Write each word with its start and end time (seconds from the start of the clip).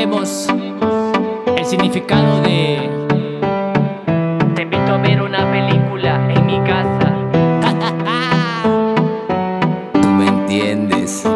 sabemos 0.00 0.46
el 1.58 1.64
significado 1.66 2.40
de 2.40 2.88
Te 4.54 4.62
invito 4.62 4.94
a 4.94 4.96
ver 4.96 5.20
una 5.20 5.50
película 5.52 6.26
en 6.34 6.46
mi 6.46 6.58
casa. 6.60 7.16
Tú 10.00 10.08
me 10.08 10.26
entiendes 10.26 11.26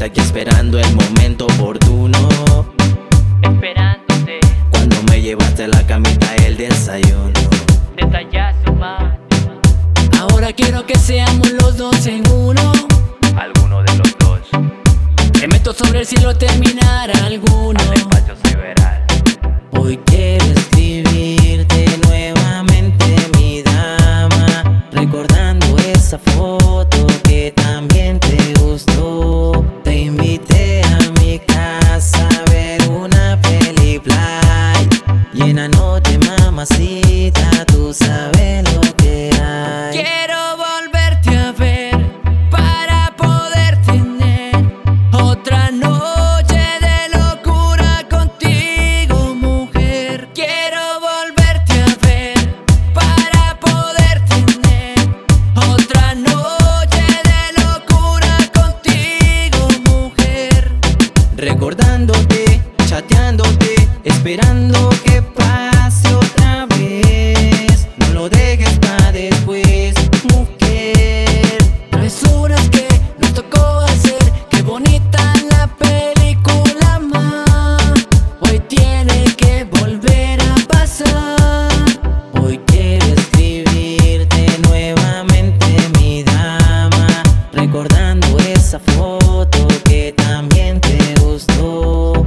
Nuevamente 0.00 0.20
aquí 0.20 0.26
esperando 0.26 0.78
el 0.78 0.94
momento 0.94 1.44
oportuno. 1.44 2.18
Esperándote. 3.42 4.40
Cuando 4.70 4.96
me 5.10 5.20
llevaste 5.20 5.64
a 5.64 5.68
la 5.68 5.86
camita 5.86 6.34
el 6.36 6.56
desayuno. 6.56 7.38
Detallazo 7.96 8.72
más. 8.78 9.18
Ahora 10.18 10.54
quiero 10.54 10.86
que 10.86 10.94
seamos 10.94 11.50
los 11.50 11.76
dos 11.76 12.06
en 12.06 12.22
uno. 12.32 12.72
Alguno 13.36 13.82
de 13.82 13.94
los 13.98 14.16
dos. 14.18 14.40
Te 15.38 15.46
meto 15.48 15.74
sobre 15.74 16.00
el 16.00 16.06
cielo 16.06 16.34
terminar 16.34 17.10
alguno. 17.22 17.78
Despacho 17.90 18.36
sideral. 18.42 19.04
Hoy 19.72 19.98
quiero 20.06 20.46
escribirte 20.46 21.84
nuevamente, 22.06 23.16
mi 23.36 23.62
dama. 23.62 24.86
Recordando 24.92 25.76
esa 25.76 26.16
foto 26.18 26.99
recordándote, 61.40 62.62
chateándote, 62.86 63.88
esperando 64.04 64.90
que 65.04 65.22
esa 88.48 88.78
foto 88.78 89.68
que 89.84 90.12
también 90.16 90.80
te 90.80 91.14
gustó. 91.20 92.26